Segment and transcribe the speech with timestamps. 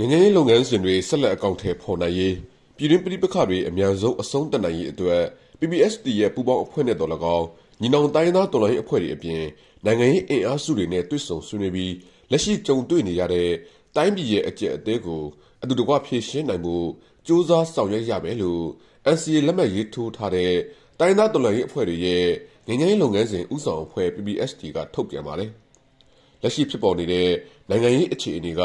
[0.00, 2.36] ငငယ်ရေးလုပ်ငန်းစဉ်တွေဆက်လက်အကောင့်ထဲပေါ်နိုင်ရေး
[2.76, 5.22] ပြည်တွင်းပြည်ပခါတွေအများဆုံးအဆုံးတက်နိုင်ရေးအတွက်
[5.58, 7.46] PPST ရဲ့ပူးပေါင်းအဖွဲ့နဲ့တော်၎င်း
[7.80, 9.42] ညီနောင်တိုင်းသားတော်လှန်ရေးအဖွဲ့တွေအပြင်
[9.84, 11.94] နိုင်ငံရေးအင်အားစုတွေနဲ့တွေ့ဆုံဆွေးနွေးပြီး
[12.30, 13.50] လက်ရှိကြုံတွေ့နေရတဲ့
[13.96, 15.22] တိုင်းပြည်ရဲ့အကျပ်အသေးကို
[15.62, 16.86] အတူတကွဖြေရှင်းနိုင်ဖို့
[17.26, 18.64] စ조사ဆောင်ရွက်ရမယ်လို့
[19.14, 20.52] NCA လက်မှတ်ရေးထိုးထားတဲ့
[21.00, 22.24] တိုင်းသားတော်လှန်ရေးအဖွဲ့တွေရဲ့
[22.68, 25.50] ငငယ်ရေးလုပ်ငန်းစဉ်ဥဆောင်အဖွဲ့ PPST ကထုတ်ပြန်ပါတယ်။
[26.42, 27.28] လက်ရှိဖြစ်ပေါ်နေတဲ့
[27.68, 28.62] နိုင်ငံရေးအခြေအနေက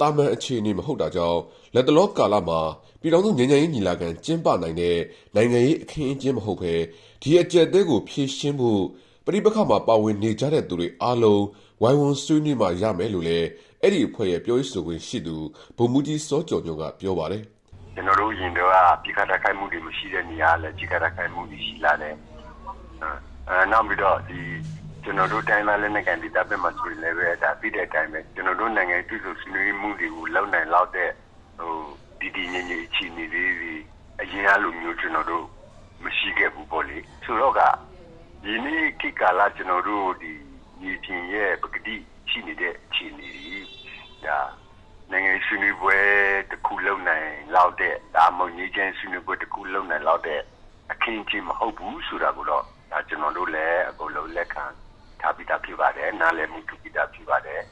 [0.00, 1.40] တာမန်အခြေအနေမဟုတ်တာကြောင့်
[1.74, 2.60] လက်တလောကာလမှာ
[3.00, 4.96] ပြည်တော်စုငញ្ញရေးညီလာခံကျင်းပနိုင်တဲ့
[5.34, 6.74] နိုင်ငံရေးအခင်းအကျင်းမဟုတ်ဘဲ
[7.22, 8.82] ဒီအကျက်သေးကိုဖြည့်ရှင်းဖို့
[9.24, 11.44] ပရိပခမှာပါဝင်နေကြတဲ့သူတွေအားလုံး
[11.82, 13.48] ဝိုင်းဝန်းဆွေးနွေးမှရမယ်လို့လည်း
[13.82, 15.36] အဲ့ဒီအဖွဲ့ရဲ့ပြောရေးဆိုခွင့်ရှိသူ
[15.76, 17.42] ဗိုလ်မှူးကြီးစောကျော်ညွန့်ကပြောပါတယ်
[17.94, 18.72] ကျွန်တော်တို့ရင်တော့
[19.02, 22.14] ပြည်ခတ်တိုက်ခိုက်မှုတွေမရှိတဲ့နေရာလည်းပြည်ခတ်တိုက်ခိုက်မှုတွေရှိလာတယ်
[23.48, 24.40] အဲနောက်ပြီးတော့ဒီ
[25.08, 31.10] ကျွန်တော်တို့တိုင်းသားလက်နက်ကန်ဒေသဘက်မှာဆိုရင်လည်းပဲဒါပြီးတဲ့အတိုင်းပဲကျွန်တော်တို့နိုင်ငံတွစ်ဆိုဆွေးနွေးမှုတွေကိုလုပ်နိုင်လောက်တဲ့
[31.58, 31.74] ဟို
[32.20, 33.74] ဒီဒီငြိမ်ငြိမ်အခြေအနေလေးတွေ
[34.20, 35.44] အရင်အလိုမျိုးကျွန်တော်တို့
[36.04, 37.60] မရှိခဲ့ဘူးပေါ့လေဆိုတော့က
[38.44, 40.32] ဒီနေ့ကိကာလာကျွန်တော်တို့ဒီ
[40.80, 41.96] ညီချင်းရဲ့ပကတိ
[42.30, 43.58] ရှိနေတဲ့အခြေအနေတွေ
[44.24, 44.38] ဒါ
[45.10, 45.96] နိုင်ငံဆွေးနွေးပွဲ
[46.50, 50.40] တစ်ခုလုပ်နိုင်လောက်တဲ့ဒါမှမဟုတ်ညီချင်းဆွေးနွေးပွဲတစ်ခုလုပ်နိုင်လောက်တဲ့
[50.92, 54.64] အခင်းအကျင်းမဟုတ်ဘူးဆိုတာကိုတော့ဒါကျွန်တော်တို့လည်းအကုန်လုံးလက်ခံ
[55.22, 57.62] ထားပြီးသားဖြစ်ပါတယ်နားလည်မှုဖြစ်ပြီးသားဖြစ်ပါတယ်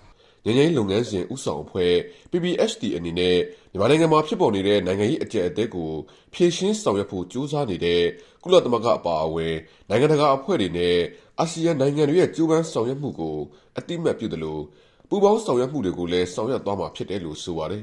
[0.44, 1.92] ငញ្ញင်းလုပ်ငန်းစဉ်ဥဆောင်အဖွဲ့
[2.30, 3.36] PPSD အနေနဲ့
[3.70, 5.91] မြန်မာနိုင်ငံမှာဖြစ်ပေါ်နေတဲ့နိုင်ငံရေးအကြက်အသေးကို
[6.34, 8.03] ဖြည့်ရှင်းဆောင်ရွက်ဖို့ကြိုးစားနေတဲ့
[8.42, 9.55] ကုလသမဂ္ဂအပါအဝင်
[9.88, 10.97] နိုင်ငံတကာအဖွဲ့တွေနဲ့
[11.38, 13.36] အာဆီယံနိုင်ငံတွေရဲ့ကြိုးပမ်းဆောင်ရွက်မှုကို
[13.78, 14.62] အတိမတ်ပြုတယ်လို့
[15.08, 17.83] ပူးပေါင်းဆောင်ရွက်မှုတွေကိုလည်းဆောင်ရွက်သွားမှာဖြစ်တယ်လို့ဆိုပါတယ်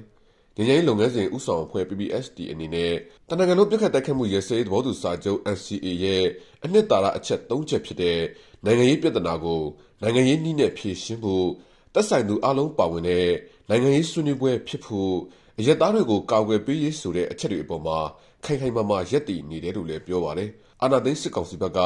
[0.58, 2.94] ငញ្ញင်းလုပ်ငန်းစဉ်ဥဆောင်အဖွဲ့ PPSD အနေနဲ့
[3.30, 6.24] တနင်္ဂနွေပြခတ်တိုက်ခတ်မှုရစဲသဘောတူစာချုပ် NCA ရဲ့
[6.64, 8.20] အနှစ်သာရ အချက် ၃ ချက်ဖြစ်တဲ့
[8.66, 9.62] နိုင်ငံရေးပြည်ထနာကို
[10.02, 11.48] နိုင်ငံရေးနည်းနဲ့ ဖြေရှင်းဖို့
[11.94, 13.30] တက်ဆိုင်သူအလုံးပါဝင်တဲ့
[13.70, 15.14] နိုင်ငံရေးဆွေးနွေးပွဲဖြစ်ဖို့
[15.60, 17.98] အရက်သားတွေကို ကာကွယ်ပေးရေးဆိုတဲ့ အချက်တွေအပေါ်မှာ
[18.46, 20.50] ခိုင်ခိုင်မာမာရက်တည်နေတယ်လို့လည်း ပြောပါတယ်။
[20.82, 21.80] အာနာသိန်းစစ်ကောင်စီဘက်က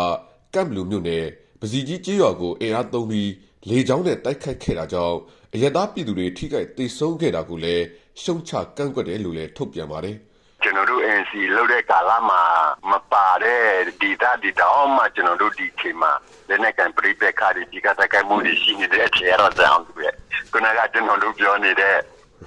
[0.54, 1.26] ကမ်ဘလူမြို့နယ်
[1.60, 3.30] ပစီကြီးကျေးရွာကို အင်အားသုံးပြီး
[3.70, 5.18] လေကြောင်းနဲ့ တိုက်ခိုက်ခဲ့တာကြောင့်
[5.54, 7.84] အရက်သားပြည်သူတွေ ထိခိုက်ဒေဆုံးခဲ့တာကိုလည်း
[8.22, 10.16] ရှုံချကန့်ကွက်တယ်လို့လည်း ထုတ်ပြန်ပါတယ်။
[10.64, 12.42] ကျွန်တော်တို့ NC လောက်တဲ့ကာလမှာ
[12.92, 13.64] မပါတဲ့
[14.02, 16.12] ဒီတာဒီတောင်မှ ကျွန်တော်တို့ ဒီချိန်မှာ
[16.50, 19.54] လက်နက်ကန်ပြိပက်ခါဒီဒီကတကမှုတွေ ရှိနေတဲ့အခြေအရအောင်
[19.88, 20.14] သူရဲ့
[20.52, 21.96] ခုနက ကျွန်တော်တို့ပြောနေတဲ့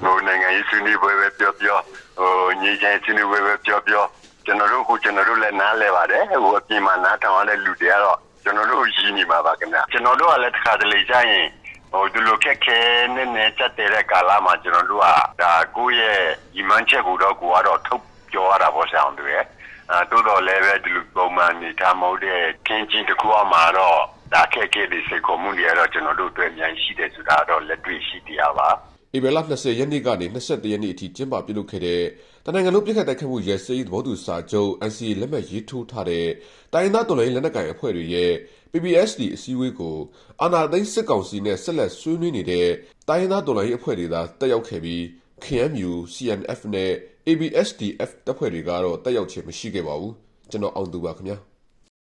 [0.02, 1.78] ဟိုနိုင်ငံရေးဆွေးနွေးပွဲပဲပြောပြော
[2.18, 2.32] ဟို
[2.62, 4.04] ညီချင်ဆွေးနွေးပွဲပဲပြောပြော
[4.46, 11.46] ကျွန်တော်တို့ကိုကျွန်တော်တို့လည်း နားလဲပါတယ်ဟိုအပြင်မှာ နားထောင်ရတဲ့ လူတွေကတော့ ကျွန်တော်တို့ရည်နေမှာပါခင်ဗျကျွန်တော်တို့ကလည်းတစ်ခါတလေကြာရင်
[11.92, 12.78] ဟိုဒီလိုခက်ခဲ
[13.14, 15.06] နဲ့နဲ့ချက်တဲ့ကာလမှာကျွန်တော်တို့က
[15.42, 16.20] ဒါကိုယ့်ရဲ့
[16.54, 18.02] ညီမချက်ကိုတော့ကိုကတော့ထုတ်
[18.32, 19.32] ပြောရတာပေါ့ဆောင်တွေ
[19.90, 24.00] အဲတိုးတော်လည်းပဲဒီလိုပုံမှန်နေထားမဟုတ်တဲ့ခင်းချင်းတစ်ခုအမှတော့
[24.34, 28.68] ဒါခက်ခဲတဲ့စိတ်ခေါ်မှုတွေကတော့ကျွန်တော်တို့အတွက်အများကြီးရှိတယ်ဆိုတာတော့လက်တွေ့ရှိတရားပါ
[29.16, 32.02] ဧပြီလ20ရက်နေ့ကနေ21ရက်နေ့အထိကျင်းပပြုလုပ်ခဲ့တဲ့
[32.44, 36.26] တနင်္ဂနွေပြစ်ခတ်တိုက်ခတ်မှုရဲစည်းသဘောတူစာချုပ် NCA လက်မှတ်ရေးထိုးထားတဲ့
[36.72, 38.32] တိုင်းသားတော်လှန်ရေးလက်နက်ကိုင်အဖွဲ့တွေရဲ့
[38.72, 39.96] PPSD အစည်းအဝေးကို
[40.42, 42.68] အာဏာသိမ်းစစ်ကောင်စီနဲ့ဆက်လက်ဆွေးနွေးနေတဲ့
[43.08, 45.02] တိုင်းသားတော်လှန်ရေးအဖွဲ့တွေသာတက်ရောက်ခဲ့ပြီး
[45.44, 46.90] KMU, CNF နဲ့
[47.28, 50.14] ABSDF တပ်ဖွဲ့တွေကတော့တက်ရောက်ခြင်းမရှိခဲ့ပါဘူး
[50.50, 51.49] ကျွန်တော်အောင်သူပါခင်ဗျာ